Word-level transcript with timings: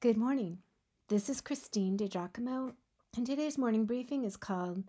Good 0.00 0.16
morning. 0.16 0.58
This 1.08 1.28
is 1.28 1.40
Christine 1.40 1.98
DeGiacomo, 1.98 2.74
and 3.16 3.26
today's 3.26 3.58
morning 3.58 3.84
briefing 3.84 4.22
is 4.22 4.36
called 4.36 4.84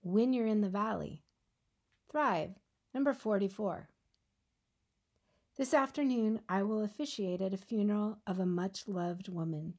When 0.00 0.32
You're 0.32 0.46
in 0.46 0.62
the 0.62 0.70
Valley. 0.70 1.24
Thrive, 2.10 2.52
number 2.94 3.12
44. 3.12 3.90
This 5.58 5.74
afternoon, 5.74 6.40
I 6.48 6.62
will 6.62 6.82
officiate 6.82 7.42
at 7.42 7.52
a 7.52 7.58
funeral 7.58 8.16
of 8.26 8.40
a 8.40 8.46
much 8.46 8.88
loved 8.88 9.28
woman. 9.28 9.74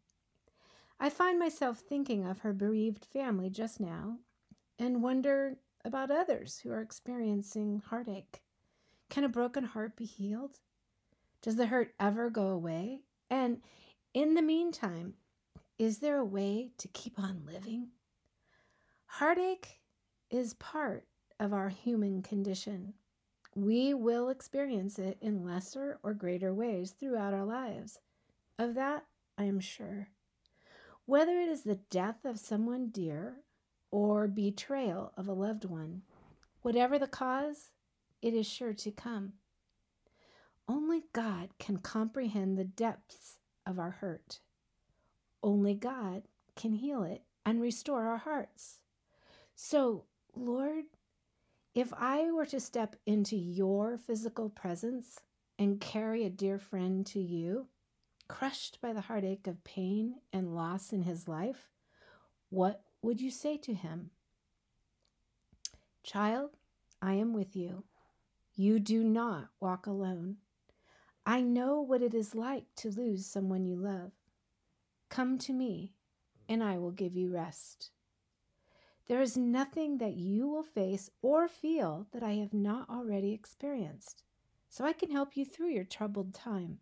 I 1.00 1.10
find 1.10 1.40
myself 1.40 1.80
thinking 1.80 2.24
of 2.24 2.42
her 2.42 2.54
bereaved 2.54 3.06
family 3.06 3.50
just 3.50 3.80
now 3.80 4.20
and 4.78 5.02
wonder 5.02 5.56
about 5.84 6.12
others 6.12 6.60
who 6.60 6.70
are 6.72 6.82
experiencing 6.82 7.82
heartache. 7.90 8.44
Can 9.10 9.24
a 9.24 9.30
broken 9.30 9.64
heart 9.64 9.96
be 9.96 10.06
healed? 10.06 10.60
Does 11.42 11.56
the 11.56 11.66
hurt 11.66 11.96
ever 12.00 12.30
go 12.30 12.50
away? 12.50 13.00
And 13.32 13.62
in 14.14 14.34
the 14.34 14.42
meantime, 14.42 15.14
is 15.80 16.00
there 16.00 16.18
a 16.18 16.26
way 16.26 16.72
to 16.78 16.88
keep 16.90 17.18
on 17.18 17.44
living? 17.46 17.90
Heartache 19.06 19.80
is 20.30 20.54
part 20.56 21.06
of 21.40 21.54
our 21.54 21.70
human 21.70 22.22
condition. 22.22 22.94
We 23.56 23.94
will 23.94 24.30
experience 24.30 25.00
it 25.00 25.18
in 25.22 25.44
lesser 25.44 26.00
or 26.04 26.14
greater 26.14 26.54
ways 26.54 26.92
throughout 26.92 27.34
our 27.34 27.46
lives. 27.46 28.00
Of 28.60 28.76
that, 28.76 29.06
I 29.38 29.46
am 29.46 29.60
sure. 29.60 30.10
Whether 31.06 31.40
it 31.40 31.50
is 31.50 31.64
the 31.64 31.80
death 31.90 32.26
of 32.26 32.40
someone 32.40 32.90
dear 32.90 33.38
or 33.92 34.28
betrayal 34.28 35.14
of 35.18 35.28
a 35.28 35.34
loved 35.34 35.66
one, 35.66 36.04
whatever 36.62 37.00
the 37.00 37.08
cause, 37.08 37.72
it 38.22 38.34
is 38.34 38.48
sure 38.48 38.74
to 38.74 38.92
come. 38.92 39.34
Only 40.68 41.04
God 41.12 41.50
can 41.60 41.78
comprehend 41.78 42.58
the 42.58 42.64
depths 42.64 43.40
of 43.66 43.80
our 43.80 43.92
hurt. 43.92 44.40
Only 45.44 45.74
God 45.74 46.24
can 46.56 46.74
heal 46.74 47.04
it 47.04 47.24
and 47.46 47.62
restore 47.62 48.04
our 48.08 48.18
hearts. 48.18 48.80
So, 49.56 50.06
Lord, 50.36 50.86
if 51.74 51.94
I 51.94 52.32
were 52.32 52.46
to 52.48 52.60
step 52.60 52.96
into 53.06 53.36
your 53.36 53.98
physical 53.98 54.50
presence 54.50 55.20
and 55.58 55.80
carry 55.80 56.26
a 56.26 56.30
dear 56.30 56.60
friend 56.60 57.06
to 57.08 57.20
you, 57.20 57.68
crushed 58.28 58.80
by 58.82 58.94
the 58.94 59.02
heartache 59.02 59.48
of 59.48 59.64
pain 59.64 60.16
and 60.34 60.56
loss 60.56 60.92
in 60.92 61.04
his 61.04 61.28
life, 61.28 61.70
what 62.50 62.84
would 63.02 63.22
you 63.22 63.32
say 63.32 63.58
to 63.58 63.74
him? 63.74 64.12
Child, 66.04 66.52
I 67.02 67.14
am 67.14 67.34
with 67.34 67.56
you. 67.56 67.84
You 68.56 68.80
do 68.80 69.04
not 69.04 69.50
walk 69.60 69.88
alone. 69.88 70.38
I 71.26 71.42
know 71.42 71.82
what 71.82 72.02
it 72.02 72.14
is 72.14 72.34
like 72.34 72.66
to 72.78 72.90
lose 72.90 73.26
someone 73.26 73.66
you 73.66 73.76
love. 73.76 74.12
Come 75.10 75.38
to 75.40 75.54
me, 75.54 75.94
and 76.50 76.64
I 76.64 76.78
will 76.78 76.92
give 76.92 77.16
you 77.16 77.32
rest. 77.32 77.92
There 79.08 79.22
is 79.22 79.38
nothing 79.38 79.98
that 79.98 80.16
you 80.16 80.48
will 80.48 80.64
face 80.64 81.10
or 81.22 81.48
feel 81.48 82.08
that 82.12 82.24
I 82.24 82.34
have 82.34 82.54
not 82.54 82.90
already 82.90 83.34
experienced, 83.34 84.24
so 84.70 84.86
I 84.86 84.94
can 84.94 85.12
help 85.12 85.36
you 85.36 85.46
through 85.46 85.70
your 85.70 85.84
troubled 85.84 86.34
time. 86.34 86.80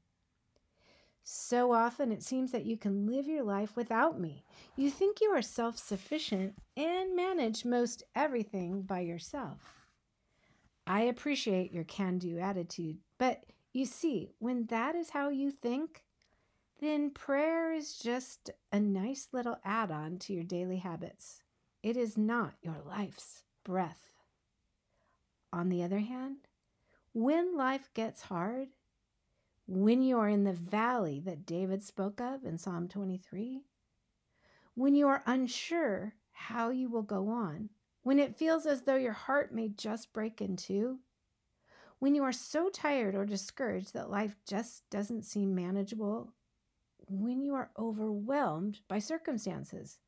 So 1.23 1.73
often 1.73 2.11
it 2.11 2.23
seems 2.23 2.51
that 2.51 2.65
you 2.65 2.77
can 2.77 3.05
live 3.05 3.27
your 3.27 3.43
life 3.43 3.75
without 3.75 4.19
me. 4.19 4.43
You 4.75 4.89
think 4.89 5.21
you 5.21 5.29
are 5.29 5.41
self 5.41 5.77
sufficient 5.77 6.55
and 6.77 7.15
manage 7.15 7.65
most 7.65 8.03
everything 8.15 8.81
by 8.83 9.01
yourself. 9.01 9.59
I 10.87 11.01
appreciate 11.01 11.71
your 11.71 11.83
can 11.83 12.17
do 12.17 12.39
attitude, 12.39 12.97
but 13.19 13.38
you 13.73 13.85
see, 13.85 14.31
when 14.39 14.65
that 14.67 14.95
is 14.95 15.11
how 15.11 15.29
you 15.29 15.51
think, 15.51 16.03
then 16.79 17.11
prayer 17.11 17.73
is 17.73 17.97
just 17.97 18.49
a 18.71 18.79
nice 18.79 19.29
little 19.31 19.57
add 19.63 19.91
on 19.91 20.17
to 20.17 20.33
your 20.33 20.43
daily 20.43 20.77
habits. 20.77 21.43
It 21.83 21.97
is 21.97 22.17
not 22.17 22.53
your 22.61 22.77
life's 22.85 23.43
breath. 23.63 24.13
On 25.51 25.69
the 25.69 25.83
other 25.83 25.99
hand, 25.99 26.37
when 27.13 27.57
life 27.57 27.89
gets 27.93 28.23
hard, 28.23 28.69
when 29.67 30.01
you 30.01 30.17
are 30.17 30.29
in 30.29 30.43
the 30.43 30.53
valley 30.53 31.19
that 31.25 31.45
David 31.45 31.83
spoke 31.83 32.19
of 32.19 32.45
in 32.45 32.57
Psalm 32.57 32.87
23, 32.87 33.61
when 34.75 34.95
you 34.95 35.07
are 35.07 35.23
unsure 35.25 36.13
how 36.31 36.69
you 36.69 36.89
will 36.89 37.03
go 37.03 37.29
on, 37.29 37.69
when 38.03 38.19
it 38.19 38.37
feels 38.37 38.65
as 38.65 38.83
though 38.83 38.95
your 38.95 39.13
heart 39.13 39.53
may 39.53 39.69
just 39.69 40.13
break 40.13 40.41
in 40.41 40.55
two, 40.55 40.99
when 41.99 42.15
you 42.15 42.23
are 42.23 42.31
so 42.31 42.69
tired 42.69 43.15
or 43.15 43.25
discouraged 43.25 43.93
that 43.93 44.09
life 44.09 44.35
just 44.47 44.89
doesn't 44.89 45.25
seem 45.25 45.53
manageable, 45.53 46.33
when 47.07 47.41
you 47.41 47.53
are 47.55 47.71
overwhelmed 47.77 48.79
by 48.87 48.99
circumstances, 48.99 49.99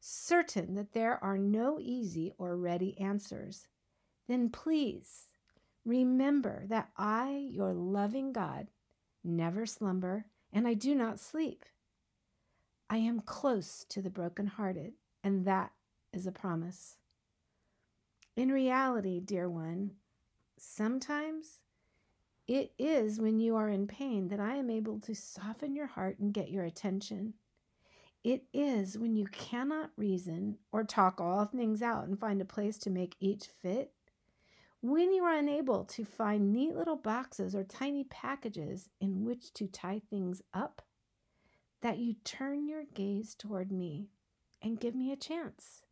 certain 0.00 0.74
that 0.74 0.92
there 0.92 1.22
are 1.22 1.38
no 1.38 1.78
easy 1.80 2.32
or 2.38 2.56
ready 2.56 2.98
answers, 2.98 3.68
then 4.28 4.48
please 4.48 5.28
remember 5.84 6.64
that 6.68 6.90
I, 6.96 7.48
your 7.50 7.72
loving 7.72 8.32
God, 8.32 8.68
never 9.24 9.66
slumber 9.66 10.26
and 10.52 10.68
I 10.68 10.74
do 10.74 10.94
not 10.94 11.18
sleep. 11.18 11.64
I 12.90 12.98
am 12.98 13.20
close 13.20 13.86
to 13.88 14.02
the 14.02 14.10
brokenhearted, 14.10 14.92
and 15.24 15.46
that 15.46 15.72
is 16.12 16.26
a 16.26 16.32
promise. 16.32 16.98
In 18.36 18.52
reality, 18.52 19.18
dear 19.18 19.48
one, 19.48 19.92
Sometimes 20.64 21.58
it 22.46 22.72
is 22.78 23.20
when 23.20 23.40
you 23.40 23.56
are 23.56 23.68
in 23.68 23.88
pain 23.88 24.28
that 24.28 24.38
I 24.38 24.54
am 24.54 24.70
able 24.70 25.00
to 25.00 25.14
soften 25.14 25.74
your 25.74 25.88
heart 25.88 26.20
and 26.20 26.32
get 26.32 26.50
your 26.50 26.64
attention. 26.64 27.34
It 28.22 28.44
is 28.54 28.96
when 28.96 29.16
you 29.16 29.26
cannot 29.26 29.90
reason 29.96 30.58
or 30.70 30.84
talk 30.84 31.20
all 31.20 31.44
things 31.44 31.82
out 31.82 32.06
and 32.06 32.18
find 32.18 32.40
a 32.40 32.44
place 32.44 32.78
to 32.78 32.90
make 32.90 33.16
each 33.18 33.46
fit. 33.46 33.92
When 34.80 35.12
you 35.12 35.24
are 35.24 35.36
unable 35.36 35.84
to 35.86 36.04
find 36.04 36.52
neat 36.52 36.76
little 36.76 36.96
boxes 36.96 37.56
or 37.56 37.64
tiny 37.64 38.04
packages 38.04 38.88
in 39.00 39.24
which 39.24 39.52
to 39.54 39.66
tie 39.66 40.00
things 40.10 40.42
up, 40.54 40.80
that 41.80 41.98
you 41.98 42.14
turn 42.24 42.68
your 42.68 42.84
gaze 42.94 43.34
toward 43.34 43.72
me 43.72 44.10
and 44.62 44.80
give 44.80 44.94
me 44.94 45.10
a 45.10 45.16
chance. 45.16 45.82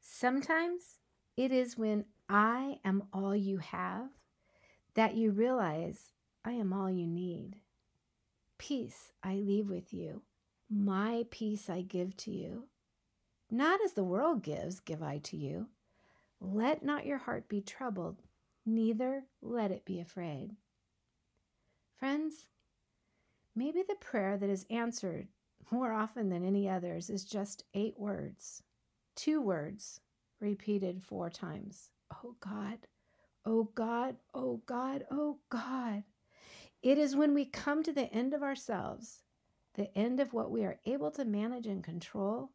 Sometimes 0.00 0.98
it 1.36 1.52
is 1.52 1.78
when 1.78 2.04
I 2.28 2.80
am 2.84 3.04
all 3.12 3.36
you 3.36 3.58
have 3.58 4.08
that 4.94 5.14
you 5.14 5.30
realize 5.30 6.12
I 6.44 6.52
am 6.52 6.72
all 6.72 6.90
you 6.90 7.06
need. 7.06 7.56
Peace 8.58 9.12
I 9.22 9.34
leave 9.34 9.68
with 9.68 9.92
you, 9.92 10.22
my 10.68 11.24
peace 11.30 11.70
I 11.70 11.82
give 11.82 12.16
to 12.18 12.30
you. 12.30 12.64
Not 13.50 13.80
as 13.84 13.92
the 13.92 14.02
world 14.02 14.42
gives, 14.42 14.80
give 14.80 15.02
I 15.02 15.18
to 15.18 15.36
you. 15.36 15.68
Let 16.40 16.84
not 16.84 17.06
your 17.06 17.18
heart 17.18 17.48
be 17.48 17.60
troubled, 17.60 18.22
neither 18.64 19.24
let 19.40 19.70
it 19.70 19.84
be 19.84 20.00
afraid. 20.00 20.56
Friends, 21.94 22.46
maybe 23.54 23.82
the 23.86 23.94
prayer 23.94 24.36
that 24.36 24.50
is 24.50 24.66
answered 24.68 25.28
more 25.70 25.92
often 25.92 26.28
than 26.28 26.44
any 26.44 26.68
others 26.68 27.08
is 27.08 27.24
just 27.24 27.64
eight 27.74 27.98
words, 27.98 28.62
two 29.14 29.40
words 29.40 30.00
repeated 30.40 31.02
four 31.02 31.30
times. 31.30 31.90
Oh 32.12 32.36
God, 32.40 32.78
oh 33.44 33.70
God, 33.74 34.16
oh 34.34 34.62
God, 34.66 35.04
oh 35.10 35.38
God. 35.50 36.04
It 36.82 36.98
is 36.98 37.16
when 37.16 37.34
we 37.34 37.44
come 37.44 37.82
to 37.82 37.92
the 37.92 38.12
end 38.12 38.34
of 38.34 38.42
ourselves, 38.42 39.22
the 39.74 39.96
end 39.96 40.20
of 40.20 40.32
what 40.32 40.50
we 40.50 40.64
are 40.64 40.78
able 40.86 41.10
to 41.12 41.24
manage 41.24 41.66
and 41.66 41.82
control, 41.82 42.50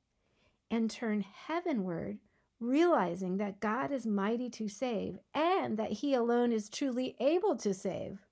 and 0.69 0.89
turn 0.89 1.21
heavenward, 1.21 2.19
realizing 2.59 3.37
that 3.37 3.59
God 3.59 3.91
is 3.91 4.05
mighty 4.05 4.49
to 4.51 4.69
save 4.69 5.19
and 5.33 5.77
that 5.77 5.91
He 5.91 6.13
alone 6.13 6.51
is 6.51 6.69
truly 6.69 7.15
able 7.19 7.55
to 7.57 7.73
save. 7.73 8.25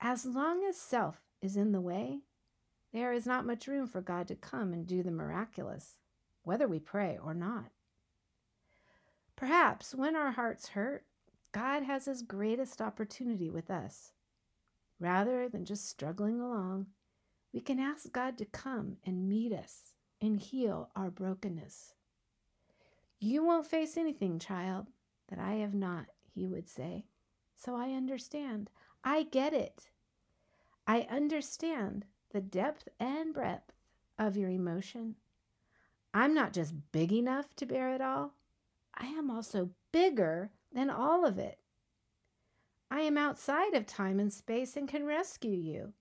As 0.00 0.24
long 0.24 0.64
as 0.64 0.76
self 0.76 1.20
is 1.42 1.56
in 1.56 1.72
the 1.72 1.80
way, 1.80 2.20
there 2.92 3.12
is 3.12 3.26
not 3.26 3.46
much 3.46 3.66
room 3.66 3.86
for 3.86 4.00
God 4.00 4.28
to 4.28 4.34
come 4.34 4.72
and 4.72 4.86
do 4.86 5.02
the 5.02 5.10
miraculous, 5.10 5.98
whether 6.42 6.68
we 6.68 6.78
pray 6.78 7.18
or 7.22 7.34
not. 7.34 7.73
Perhaps 9.36 9.94
when 9.94 10.14
our 10.16 10.32
hearts 10.32 10.68
hurt, 10.68 11.04
God 11.52 11.82
has 11.82 12.06
his 12.06 12.22
greatest 12.22 12.80
opportunity 12.80 13.50
with 13.50 13.70
us. 13.70 14.12
Rather 15.00 15.48
than 15.48 15.64
just 15.64 15.88
struggling 15.88 16.40
along, 16.40 16.86
we 17.52 17.60
can 17.60 17.78
ask 17.78 18.10
God 18.12 18.38
to 18.38 18.44
come 18.44 18.96
and 19.04 19.28
meet 19.28 19.52
us 19.52 19.92
and 20.20 20.38
heal 20.38 20.90
our 20.96 21.10
brokenness. 21.10 21.94
You 23.20 23.44
won't 23.44 23.66
face 23.66 23.96
anything, 23.96 24.38
child, 24.38 24.88
that 25.28 25.38
I 25.38 25.54
have 25.54 25.74
not, 25.74 26.06
he 26.34 26.46
would 26.46 26.68
say. 26.68 27.06
So 27.56 27.76
I 27.76 27.90
understand. 27.90 28.70
I 29.02 29.22
get 29.22 29.52
it. 29.52 29.90
I 30.86 31.06
understand 31.10 32.04
the 32.30 32.40
depth 32.40 32.88
and 32.98 33.32
breadth 33.32 33.72
of 34.18 34.36
your 34.36 34.50
emotion. 34.50 35.14
I'm 36.12 36.34
not 36.34 36.52
just 36.52 36.74
big 36.92 37.12
enough 37.12 37.54
to 37.56 37.66
bear 37.66 37.94
it 37.94 38.00
all. 38.00 38.34
I 38.96 39.06
am 39.06 39.30
also 39.30 39.70
bigger 39.92 40.50
than 40.72 40.90
all 40.90 41.26
of 41.26 41.38
it. 41.38 41.58
I 42.90 43.00
am 43.00 43.18
outside 43.18 43.74
of 43.74 43.86
time 43.86 44.20
and 44.20 44.32
space 44.32 44.76
and 44.76 44.88
can 44.88 45.04
rescue 45.04 45.50
you. 45.50 45.92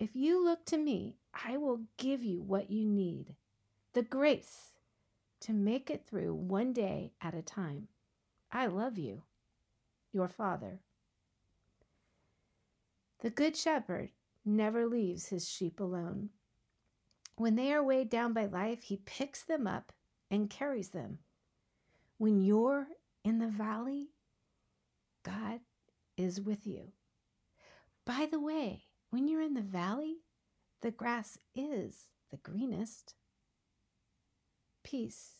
If 0.00 0.14
you 0.14 0.42
look 0.42 0.64
to 0.66 0.76
me, 0.76 1.16
I 1.32 1.56
will 1.56 1.82
give 1.96 2.22
you 2.22 2.40
what 2.42 2.70
you 2.70 2.84
need 2.84 3.34
the 3.94 4.02
grace 4.02 4.74
to 5.40 5.52
make 5.52 5.90
it 5.90 6.06
through 6.06 6.34
one 6.34 6.72
day 6.72 7.12
at 7.20 7.34
a 7.34 7.42
time. 7.42 7.88
I 8.52 8.66
love 8.66 8.98
you, 8.98 9.22
your 10.12 10.28
Father. 10.28 10.80
The 13.20 13.30
Good 13.30 13.56
Shepherd 13.56 14.10
never 14.44 14.86
leaves 14.86 15.28
his 15.28 15.48
sheep 15.48 15.80
alone. 15.80 16.30
When 17.36 17.56
they 17.56 17.72
are 17.72 17.82
weighed 17.82 18.10
down 18.10 18.32
by 18.32 18.46
life, 18.46 18.82
he 18.84 19.02
picks 19.04 19.42
them 19.42 19.66
up 19.66 19.92
and 20.30 20.50
carries 20.50 20.90
them. 20.90 21.18
When 22.18 22.40
you're 22.40 22.88
in 23.24 23.38
the 23.38 23.48
valley, 23.48 24.08
God 25.24 25.60
is 26.16 26.40
with 26.40 26.66
you. 26.66 26.92
By 28.04 28.26
the 28.30 28.40
way, 28.40 28.84
when 29.10 29.28
you're 29.28 29.42
in 29.42 29.54
the 29.54 29.62
valley, 29.62 30.18
the 30.82 30.90
grass 30.90 31.38
is 31.54 32.08
the 32.30 32.38
greenest. 32.38 33.14
Peace 34.82 35.34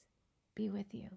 be 0.55 0.69
with 0.69 0.95
you. 0.95 1.09